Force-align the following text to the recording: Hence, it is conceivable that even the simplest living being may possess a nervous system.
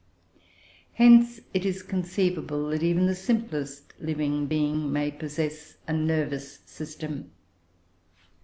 Hence, 0.93 1.41
it 1.53 1.63
is 1.63 1.83
conceivable 1.83 2.69
that 2.69 2.81
even 2.81 3.05
the 3.05 3.13
simplest 3.13 3.93
living 3.99 4.47
being 4.47 4.91
may 4.91 5.11
possess 5.11 5.75
a 5.87 5.93
nervous 5.93 6.57
system. 6.65 7.29